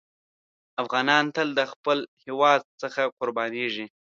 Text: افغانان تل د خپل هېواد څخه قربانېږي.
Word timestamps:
افغانان 0.83 1.23
تل 1.35 1.47
د 1.59 1.61
خپل 1.71 1.99
هېواد 2.25 2.61
څخه 2.81 3.01
قربانېږي. 3.19 3.85